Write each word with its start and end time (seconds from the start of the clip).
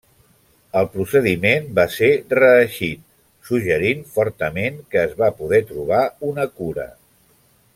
El 0.79 0.87
procediment 0.93 1.67
va 1.79 1.83
ser 1.95 2.09
reeixit, 2.39 3.03
suggerint 3.49 4.01
fortament 4.15 4.81
que 4.95 5.03
es 5.09 5.15
va 5.21 5.31
poder 5.43 5.61
trobar 5.73 6.01
una 6.31 6.49
cura. 6.63 6.89